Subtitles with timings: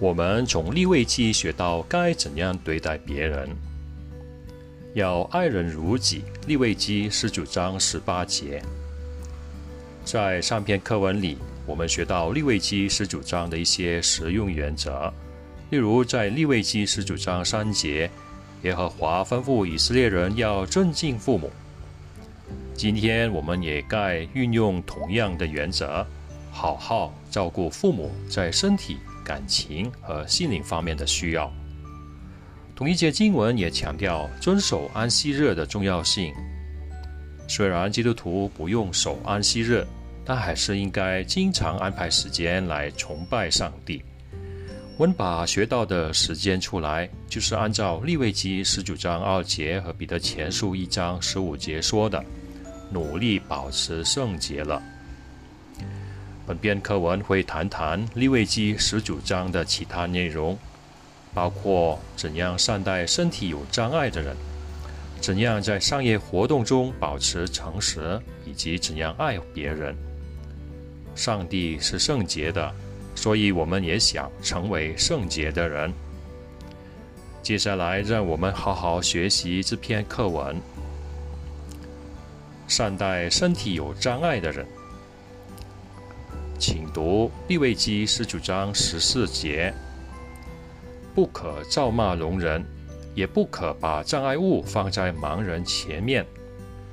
[0.00, 3.48] 我们从利未记学到该怎样对待别人，
[4.92, 6.24] 要爱人如己。
[6.48, 8.60] 利未记十九章十八节，
[10.04, 15.12] 在上篇课文里，我们学到利未记十九章的一些实用原则。
[15.70, 18.10] 例如，在利未记十九章三节，
[18.62, 21.52] 耶和华吩咐以色列人要尊敬父母。
[22.74, 26.04] 今天我们也该运用同样的原则，
[26.50, 28.98] 好好照顾父母在身体。
[29.24, 31.50] 感情和心灵方面的需要。
[32.76, 36.34] 同一节经文也强调遵守安息日的重要性。
[37.48, 39.86] 虽然基督徒不用守安息日，
[40.24, 44.02] 但还是应该经常安排时间来崇拜上帝。
[44.98, 52.24] 温把学到的时间出来，就是按照利未记十九章二节和彼得前书一章十五节说的，
[52.90, 54.80] 努力保持圣洁了。
[56.46, 60.58] 本篇课文会谈谈利未记十九章的其他内容，
[61.32, 64.36] 包括怎样善待身体有障碍的人，
[65.22, 69.96] 怎样在商业活动中保持诚实，以及怎样爱别人。
[71.14, 72.74] 上帝是圣洁的，
[73.14, 75.90] 所以我们也想成为圣洁的人。
[77.42, 80.60] 接下来，让我们好好学习这篇课文：
[82.68, 84.66] 善待身体有障碍的人。
[86.58, 89.74] 请读利未记十九章十四节：
[91.14, 92.64] 不可咒骂聋人，
[93.14, 96.24] 也不可把障碍物放在盲人前面。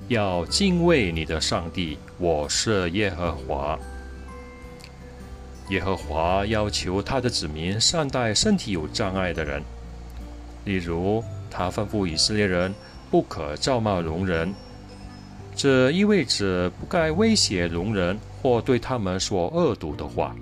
[0.07, 3.79] 要敬畏你的上帝，我是耶和华。
[5.69, 9.63] 耶和华要求他的子民善待身体有障碍的人，
[10.65, 12.73] 例如，他吩咐以色列人
[13.09, 14.53] 不可咒骂聋人，
[15.55, 18.19] 这意味着不该威胁聋人。
[18.41, 20.35] 或对他们说恶毒的话，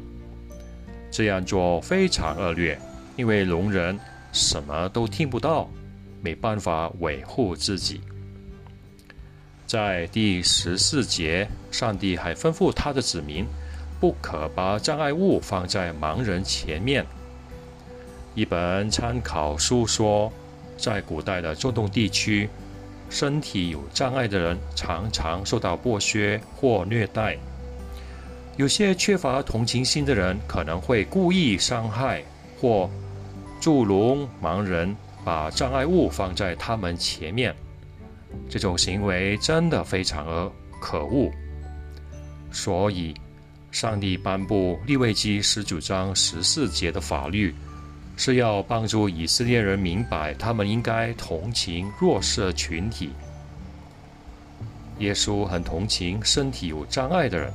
[1.11, 2.79] 这样做非常恶劣，
[3.17, 3.99] 因为聋人
[4.31, 5.69] 什么都听不到，
[6.21, 7.99] 没办法维护自己。
[9.67, 13.45] 在第十四节，上帝还吩咐他的子民，
[13.99, 17.05] 不可把障碍物放在盲人前面。
[18.33, 20.31] 一本参考书说，
[20.77, 22.49] 在古代的中东地区，
[23.09, 27.37] 身体有障碍的人常常受到剥削或虐待。
[28.59, 32.21] 有些缺乏同情心的人可能会故意伤害
[32.59, 32.89] 或
[33.61, 34.93] 助聋盲人，
[35.23, 37.55] 把障碍物放在他们前面。
[38.49, 41.31] 这种行为真的非常的可恶。
[42.51, 43.13] 所以，
[43.71, 47.55] 上帝颁布利未记十九章十四节的法律，
[48.17, 53.11] 是要帮助以色列人明白他们应该同情弱势群体。
[54.97, 57.53] 耶稣很同情身体有障碍的人。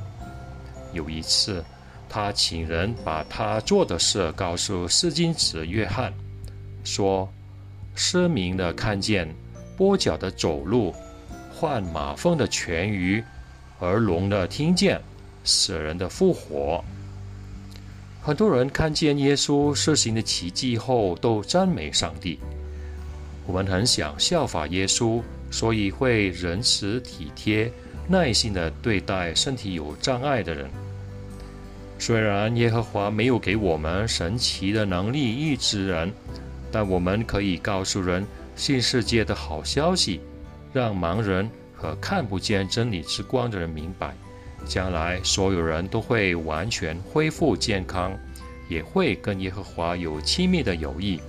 [0.95, 1.63] 有一次，
[2.09, 6.11] 他请人把他做的事告诉四金子约翰，
[6.83, 7.29] 说
[7.93, 9.27] ：“失明的看见，
[9.77, 10.95] 跛脚的走路，
[11.53, 13.23] 患马蜂的痊愈，
[13.81, 14.99] 耳聋的听见，
[15.43, 16.83] 死人的复活。”
[18.23, 22.39] 很多人看见耶稣施行的奇迹后，都赞美上帝。
[23.45, 27.71] 我们很想效法耶稣，所以会仁慈体贴、
[28.07, 30.67] 耐心的对待身体有障碍的人。
[31.97, 36.11] 虽然耶和华没有给我们神奇的能力医治人，
[36.71, 38.25] 但我们可以告诉人
[38.55, 40.21] 新世界的好消息，
[40.73, 44.13] 让盲人和看不见真理之光的人明白，
[44.65, 48.15] 将来所有人都会完全恢复健康，
[48.69, 51.19] 也会跟耶和华有亲密的友谊。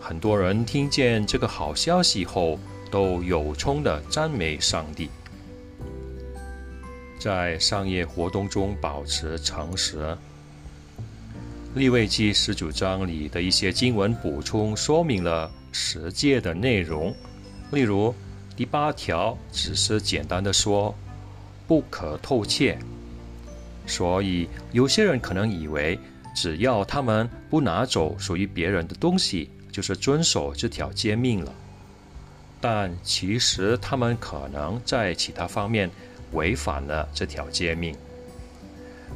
[0.00, 2.58] 很多人听见这个好消息后，
[2.90, 5.10] 都有冲的赞美上帝。
[7.18, 10.16] 在商业活动中保持诚实。
[11.74, 17.14] 立位记十九章里的一些经文补充说明了十诫的内容，
[17.70, 18.14] 例如
[18.56, 20.94] 第八条只是简单的说
[21.66, 22.78] 不可偷窃，
[23.86, 25.98] 所以有些人可能以为
[26.34, 31.52] 只要他们不拿走属于别人的东西，就是遵守这条诫命了。
[32.60, 35.90] 但其实他们可能在其他方面。
[36.32, 37.94] 违反了这条诫命。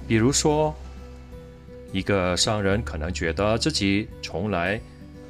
[0.09, 0.75] 比如说，
[1.93, 4.81] 一个商人可能觉得自己从来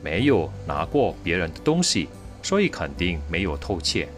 [0.02, 2.08] 没有拿过别人的东西，
[2.42, 4.08] 所以肯定没有偷窃。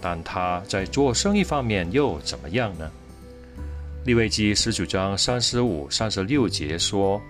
[0.00, 2.90] 但他在做生意方面又怎么样呢？
[4.04, 7.20] 利未记十九章三十五、三十六节说：“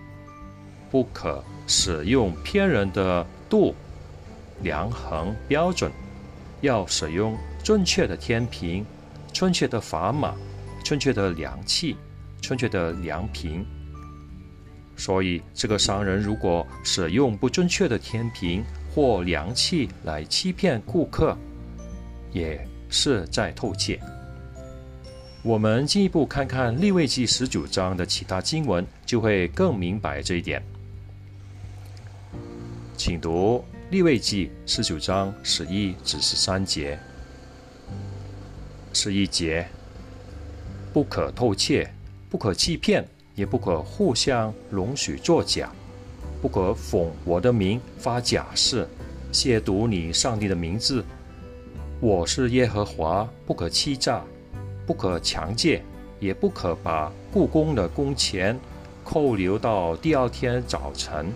[0.91, 3.75] 不可使用骗人的度
[4.63, 5.91] 量衡标准，
[6.61, 8.85] 要使用正确的天平。”
[9.39, 10.35] 准确的砝码，
[10.83, 11.97] 准确的量器，
[12.41, 13.65] 准确的量瓶。
[14.97, 21.39] 所以，这个商人如果使用不正确的天平或量器来欺骗顾客，
[22.33, 24.01] 也是在偷窃。
[25.45, 30.61] 我们进一步看看利未记十九章的其他经文，就会更明白这一点。
[32.97, 36.99] 请读利未记十九章十一至十三节。
[38.93, 39.67] 是一节：
[40.93, 41.91] 不可偷窃，
[42.29, 43.07] 不可欺骗。
[43.35, 45.71] 也不可互相容许作假，
[46.43, 48.85] 不可奉我的名发假誓，
[49.33, 51.05] 亵渎你上帝的名字。
[52.01, 54.25] 我是耶和华，不可欺诈，
[54.85, 55.81] 不可强借，
[56.19, 58.59] 也不可把故宫的工钱
[59.05, 61.33] 扣留到第二天早晨。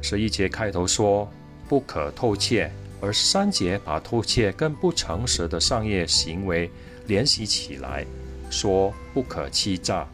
[0.00, 1.30] 十一节开头说
[1.68, 6.70] 不可偷窃，而三节把偷窃跟不诚实的商业行为
[7.06, 8.06] 联系起来。
[8.50, 10.08] 说不可欺诈，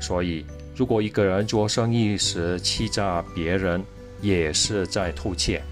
[0.00, 3.84] 所以如果一个人做生意时欺诈别人，
[4.22, 5.62] 也是在偷窃。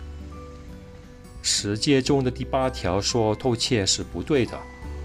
[1.41, 4.59] 十诫中的第八条说偷窃是不对的，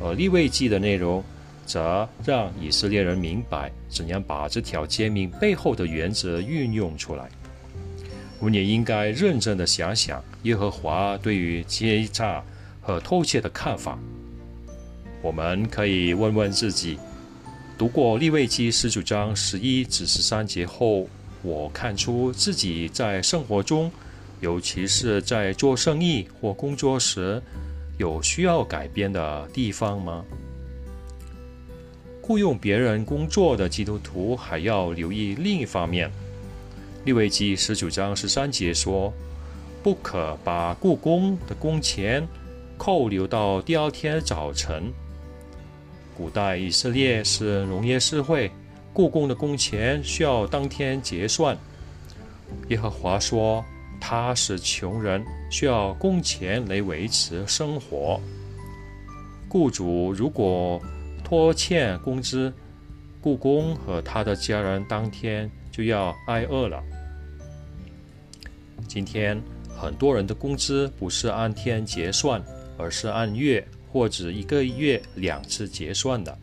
[0.04, 1.24] 而立位记的内容
[1.66, 7.30] 则让以色列人明白怎样把这条诫命背后的原则运用出来。
[8.42, 12.44] 我们也应该认真的想想耶和华对于欺诈
[12.82, 14.00] 和偷窃的看法。
[15.22, 16.98] 我们可以问问自己：
[17.78, 21.08] 读过利未记十九章十一至十三节后，
[21.44, 23.92] 我看出自己在生活中，
[24.40, 27.40] 尤其是在做生意或工作时，
[28.00, 30.26] 有需要改变的地方吗？
[32.24, 36.12] 雇佣别人工作的基督徒还要留意另一方面。
[37.04, 39.12] 利未记十九章十三节说
[39.82, 42.28] ：“不可把雇工的工钱
[42.78, 44.94] 扣留到第二天早晨。”
[46.16, 48.52] 古代以色列是农业社会，
[48.94, 51.58] 故宫的工钱需要当天结算。
[52.68, 53.66] 耶和华说，
[54.00, 58.22] 他是穷人，需要工钱来维持生活。
[59.50, 60.80] 雇主如果
[61.24, 62.54] 拖欠工资，
[63.20, 66.84] 故宫和他的家人当天就要挨饿了。
[68.88, 72.44] 今天很多人的工资不是按天结算，
[72.78, 73.66] 而是按月。
[73.94, 76.38] 或者一个月两次结算的，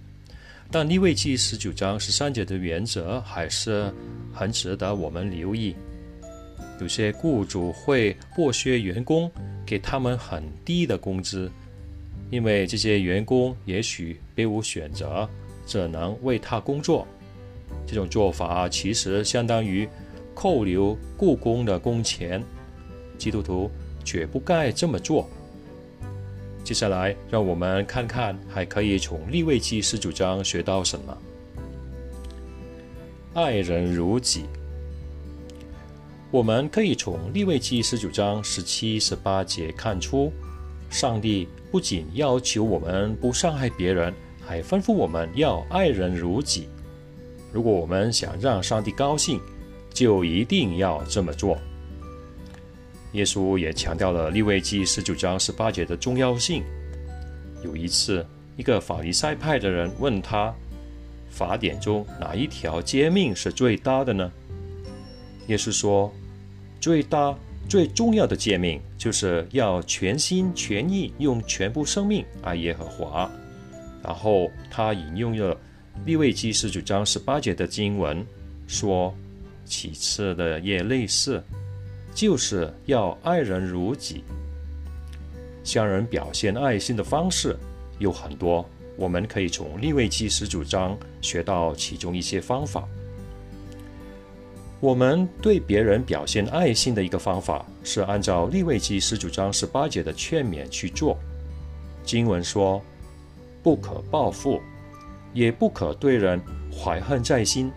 [0.71, 3.91] 但逆位记十九章十三节的原则还是
[4.35, 5.75] 很值得我们留意。
[6.79, 9.33] 有些雇主会剥削员工，
[9.65, 11.51] 给他们很低的工资，
[12.31, 15.27] 因为这些员工也许别无选择，
[15.67, 17.09] 只能为他工作。
[17.87, 19.89] 这种做法其实相当于
[20.35, 22.43] 扣留雇工的工钱，
[23.17, 23.71] 基督徒
[24.05, 25.29] 绝不该这么做。
[26.65, 31.17] 接下来，让我们看看还可以从利未记十九章学到什么。
[33.35, 34.45] 爱人如己。
[36.31, 40.31] 我们可以从利未记十九章十七、十八节看出，
[40.91, 44.13] 上帝不仅要求我们不伤害别人，
[44.47, 46.69] 还吩咐我们要爱人如己。
[47.53, 49.41] 如果我们想让上帝高兴，
[49.91, 51.59] 就一定要这么做。
[53.13, 56.63] 耶稣也强调了利未记十九章十八节的重要性。
[57.65, 58.25] 有一次，
[58.57, 60.55] 一个法利赛派的人问他
[61.31, 64.31] ：“法典中哪一条诫命是最大的呢？”
[65.49, 66.13] 耶稣说
[66.79, 67.35] ：“最大、
[67.67, 73.31] 最重要的诫命，就是要全心全意用全部生命爱耶和华。”
[74.05, 75.57] 然后他引用了
[76.05, 78.27] 利未记十九章十八节的经文，
[78.67, 79.15] 说
[79.67, 81.43] ：“其次的也类似。”
[82.15, 84.25] 就是要爱人如己。
[85.63, 87.57] 向人表现爱心的方式
[87.99, 92.89] 有很多，我们可以从利未记十九章学到其中一些方法。
[94.81, 101.19] 我们对别人表现爱心的一个方法是按照利未记十九章十八节的劝勉去做。
[102.03, 102.83] 经文说
[103.63, 104.61] ：“不可报复，
[105.33, 106.41] 也不可对人
[106.73, 107.71] 怀恨在心。”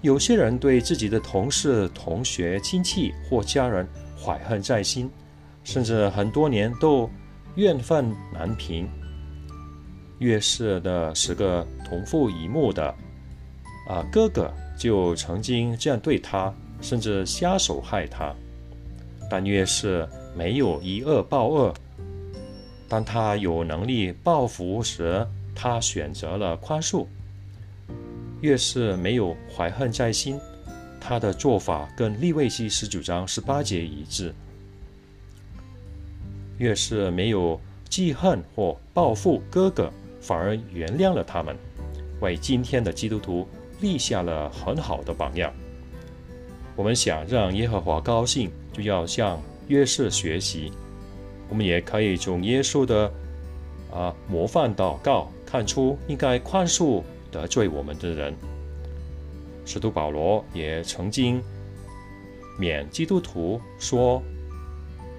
[0.00, 5.10] 有些人对自己的同事、同学、亲戚或家人怀恨在心，
[5.64, 7.10] 甚至很多年都
[7.56, 8.88] 怨愤难平。
[10.20, 12.94] 越是的十个同父异母的
[13.88, 18.34] 啊哥哥，就曾经这样对他，甚至下手害他。
[19.28, 21.74] 但越是没有以恶报恶，
[22.88, 25.26] 当他有能力报复时，
[25.60, 27.04] 他选择了宽恕。
[28.40, 30.38] 越是没有怀恨在心，
[31.00, 34.30] 他的做法跟利未记十九章十八节一致；
[36.58, 41.56] 越是没有记恨或报复哥哥，反而原谅了他们，
[42.20, 43.44] 为今天的基督徒
[43.80, 45.52] 立下了很好的榜样。
[46.76, 50.70] 我们想让耶和华高兴，就要向约瑟学习。
[51.48, 53.12] 我们也可以从耶稣的
[53.92, 57.02] 啊模范祷告看出，应该宽恕
[57.32, 58.34] 得罪我们的人。
[59.64, 61.42] 使徒保罗也曾经
[62.60, 64.22] 勉基督徒说：“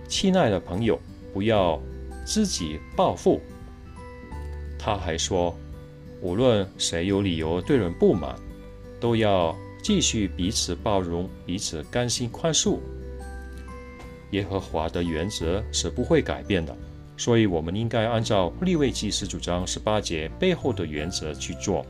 [0.07, 0.99] 亲爱的朋友，
[1.33, 1.81] 不要
[2.27, 3.41] 自己报复。”
[4.77, 5.57] 他还说
[6.21, 8.35] ：“无论谁有理由对人不满，
[8.99, 12.77] 都要继续彼此包容，彼此甘心宽恕。”
[14.29, 16.77] 耶和华的原则是不会改变的，
[17.19, 21.85] 所以我们应该按照立位记十主章十八节背后的原则去做。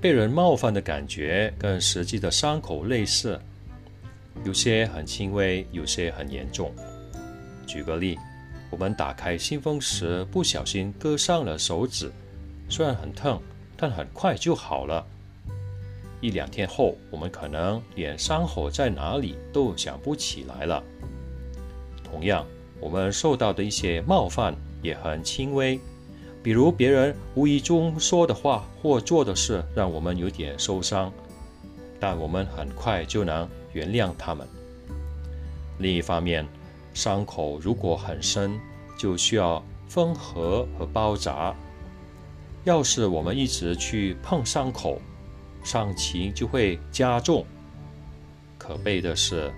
[0.00, 3.40] 被人冒犯的感觉跟实际的伤口类似，
[4.44, 6.74] 有些很轻微，有些很严重。
[7.64, 8.18] 举个例，
[8.70, 12.10] 我们打开信封时不小心割伤了手指，
[12.68, 13.40] 虽然很疼，
[13.76, 15.06] 但很快就好了。
[16.20, 20.82] 一两天后，我们可能连伤口在哪里都想不起来了。
[22.16, 22.46] 同样，
[22.80, 25.78] 我们受到的一些冒犯也很轻微，
[26.42, 31.12] 比如别人无意中说的话或做的事让我们有点受伤，
[32.00, 34.48] 但我们很快就能原谅他们。
[35.78, 36.46] 另一方面，
[36.94, 38.58] 伤口如果很深，
[38.98, 41.54] 就需要缝合和包扎。
[42.64, 44.98] 要是我们一直去碰伤口，
[45.62, 47.44] 伤情就会加重。
[48.56, 49.52] 可悲的是，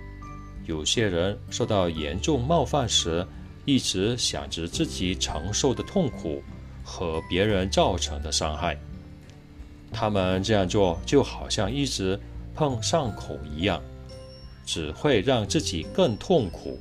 [0.69, 3.25] 有些人受到严重冒犯时，
[3.65, 6.43] 一直想着自己承受的痛苦
[6.83, 8.77] 和别人造成的伤害。
[9.91, 12.19] 他们这样做就好像一直
[12.53, 13.81] 碰伤口一样，
[14.63, 16.77] 只会让自己更痛苦。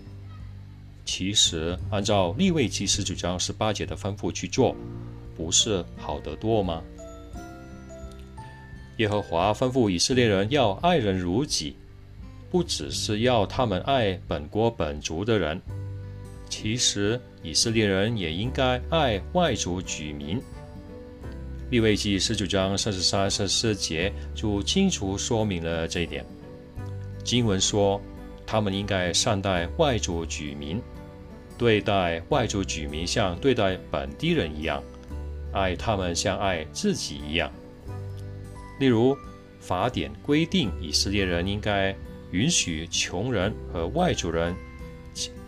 [1.07, 4.77] 其实，按照利未记十九章十八节的吩咐去做，
[5.35, 6.83] 不是好得多吗？
[8.99, 11.75] 耶和华吩咐以色列人要爱人如己，
[12.51, 15.61] 不只是要他们爱本国本族的人，
[16.49, 20.41] 其实以色列人也应该爱外族居民。
[21.71, 26.25] 利未记十九章三十三、三十四节就清楚说明了这一点。
[27.23, 28.01] 经文说，
[28.47, 30.81] 他们应该善待外族居民，
[31.59, 34.83] 对待外族居民像对待本地人一样，
[35.53, 37.53] 爱他们像爱自己一样。
[38.81, 39.15] 例如，
[39.61, 41.95] 法典规定以色列人应该
[42.33, 44.55] 允许穷人和外族人，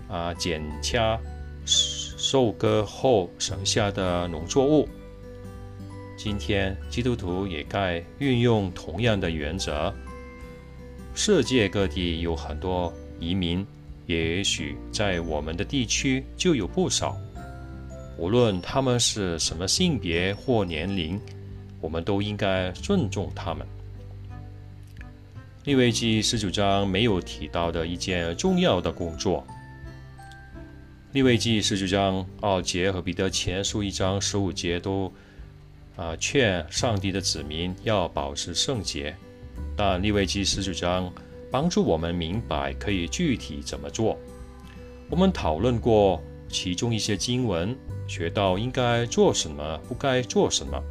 [0.09, 1.19] 啊，剪掐
[1.65, 4.89] 收割后剩下的农作物。
[6.17, 9.93] 今天基督徒也该运用同样的原则。
[11.15, 13.67] 世界各地有很多移民，
[14.07, 17.17] 也许在我们的地区就有不少。
[18.17, 21.21] 无论他们是什么性别或年龄。
[21.83, 23.67] 我们都应该尊重他们。
[25.65, 29.47] 利未记十九章没有提到的一件重要的工作。
[31.13, 35.13] 利未记十九章二节和彼得前书一章十五节都
[35.97, 39.15] 啊劝上帝的子民要保持圣洁，
[39.77, 41.13] 但利未记十九章
[41.51, 44.19] 帮助我们明白可以具体怎么做。
[45.11, 47.77] 我们讨论过其中一些经文，
[48.09, 50.83] 学到应该做什么，不该做什么。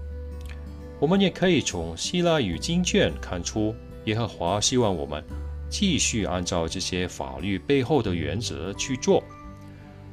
[0.99, 3.73] 我们也可以从希腊语经卷看出，
[4.05, 5.23] 耶和华希望我们
[5.69, 9.23] 继续按照这些法律背后的原则去做。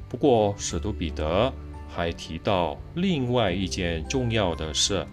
[0.09, 1.53] 不过，使徒彼得
[1.89, 5.07] 还提到另外一件重要的事：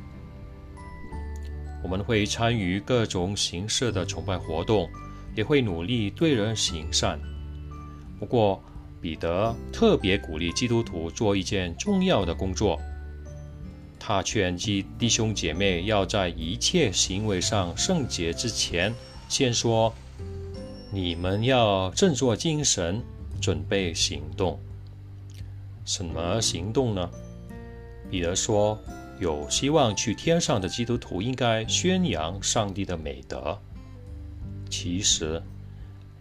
[1.84, 4.90] 我们会参与各种形式的崇拜活动，
[5.36, 7.20] 也会努力对人行善。
[8.20, 8.62] 不过，
[9.02, 12.80] 彼得特别鼓励基督徒做一件重要的工作。
[14.06, 18.94] 他劝诫弟兄姐妹要在一切行为上圣洁之前，
[19.30, 19.94] 先说
[20.92, 23.02] ：“你们要振作精神，
[23.40, 24.60] 准备行动。”
[25.88, 27.10] 什么行动呢？
[28.12, 28.78] 彼得说
[29.22, 33.58] ：“有希望去天上的基督徒应该宣扬上帝的美德。”
[34.70, 35.42] 其实，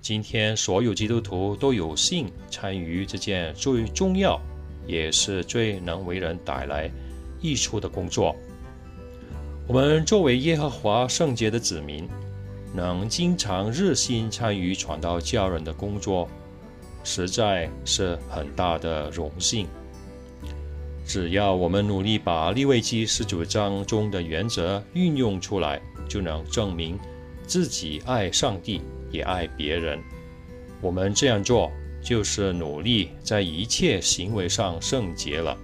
[0.01, 4.41] 今天所有基督徒都有幸参与这件最重要，
[4.87, 6.89] 也是最能为人带来。
[7.43, 8.35] 益处的工作。
[9.67, 12.09] 我们作为耶和华圣洁的子民，
[12.75, 16.29] 能经常热心参与传道教人的工作，
[17.05, 19.67] 实在是很大的荣幸。
[21.05, 26.99] 只要我们努力把利未记十九章中的原则运用出来，就能证明
[27.47, 28.81] 自己爱上帝，
[29.11, 29.99] 也爱别人。
[30.81, 31.71] 我们这样做，
[32.03, 35.57] 就是努力在一切行为上圣洁了。